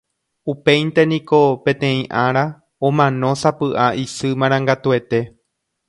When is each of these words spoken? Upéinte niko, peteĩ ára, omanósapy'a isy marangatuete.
Upéinte 0.53 1.03
niko, 1.11 1.41
peteĩ 1.67 2.01
ára, 2.25 2.45
omanósapy'a 2.91 3.87
isy 4.07 4.29
marangatuete. 4.45 5.19